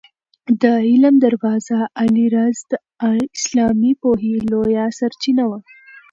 د 0.61 0.63
علم 0.87 1.15
دروازه 1.25 1.77
علي 1.99 2.25
رض 2.35 2.59
د 2.71 2.73
اسلامي 3.37 3.91
پوهې 4.01 4.33
لویه 4.51 4.85
سرچینه 4.99 5.43
وه. 5.49 5.59